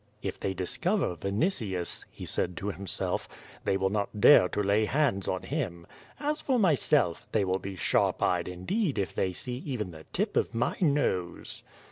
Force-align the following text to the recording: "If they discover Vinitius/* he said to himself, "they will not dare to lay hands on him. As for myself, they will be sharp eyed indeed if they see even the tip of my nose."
"If 0.23 0.39
they 0.39 0.55
discover 0.55 1.15
Vinitius/* 1.15 2.05
he 2.09 2.25
said 2.25 2.57
to 2.57 2.71
himself, 2.71 3.29
"they 3.65 3.77
will 3.77 3.91
not 3.91 4.19
dare 4.19 4.49
to 4.49 4.63
lay 4.63 4.85
hands 4.85 5.27
on 5.27 5.43
him. 5.43 5.85
As 6.19 6.41
for 6.41 6.57
myself, 6.57 7.27
they 7.33 7.45
will 7.45 7.59
be 7.59 7.75
sharp 7.75 8.23
eyed 8.23 8.47
indeed 8.47 8.97
if 8.97 9.13
they 9.13 9.31
see 9.31 9.57
even 9.63 9.91
the 9.91 10.07
tip 10.11 10.35
of 10.37 10.55
my 10.55 10.75
nose." 10.81 11.61